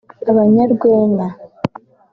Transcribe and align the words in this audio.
abanyarwenya 0.31 1.25